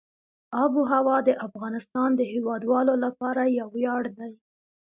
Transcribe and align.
آب 0.63 0.71
وهوا 0.81 1.17
د 1.27 1.29
افغانستان 1.47 2.09
د 2.15 2.21
هیوادوالو 2.33 2.93
لپاره 3.05 3.41
یو 3.59 3.67
ویاړ 3.75 4.03
دی. 4.17 4.31